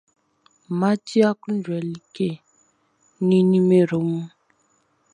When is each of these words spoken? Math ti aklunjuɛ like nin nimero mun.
Math 0.79 1.01
ti 1.07 1.17
aklunjuɛ 1.29 1.79
like 1.91 2.29
nin 3.27 3.45
nimero 3.51 3.97
mun. 4.09 4.27